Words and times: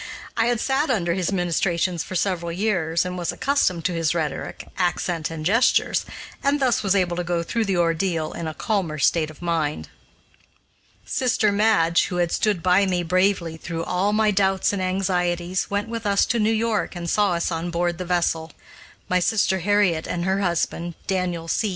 I 0.35 0.47
had 0.47 0.59
sat 0.59 0.89
under 0.89 1.13
his 1.13 1.31
ministrations 1.31 2.03
for 2.03 2.15
several 2.15 2.51
years, 2.51 3.05
and 3.05 3.19
was 3.19 3.31
accustomed 3.31 3.85
to 3.85 3.93
his 3.93 4.15
rhetoric, 4.15 4.67
accent, 4.75 5.29
and 5.29 5.45
gestures, 5.45 6.05
and 6.43 6.59
thus 6.59 6.81
was 6.81 6.95
able 6.95 7.15
to 7.17 7.23
go 7.23 7.43
through 7.43 7.65
the 7.65 7.77
ordeal 7.77 8.33
in 8.33 8.47
a 8.47 8.55
calmer 8.55 8.97
state 8.97 9.29
of 9.29 9.43
mind. 9.43 9.89
Sister 11.05 11.51
Madge, 11.51 12.05
who 12.07 12.15
had 12.15 12.31
stood 12.31 12.63
by 12.63 12.87
me 12.87 13.03
bravely 13.03 13.57
through 13.57 13.83
all 13.83 14.11
my 14.11 14.31
doubts 14.31 14.73
and 14.73 14.81
anxieties, 14.81 15.69
went 15.69 15.87
with 15.87 16.07
us 16.07 16.25
to 16.25 16.39
New 16.39 16.49
York 16.51 16.95
and 16.95 17.07
saw 17.07 17.33
us 17.33 17.51
on 17.51 17.69
board 17.69 17.99
the 17.99 18.03
vessel. 18.03 18.53
My 19.07 19.19
sister 19.19 19.59
Harriet 19.59 20.07
and 20.07 20.25
her 20.25 20.41
husband, 20.41 20.95
Daniel 21.05 21.47
C. 21.47 21.69